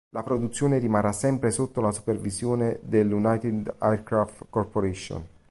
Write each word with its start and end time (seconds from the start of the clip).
La 0.15 0.23
produzione 0.23 0.79
rimarrà 0.79 1.11
sempre 1.11 1.51
sotto 1.51 1.79
la 1.79 1.91
supervisione 1.91 2.79
della 2.81 3.13
United 3.13 3.75
Aircraft 3.77 4.45
Corporation. 4.49 5.23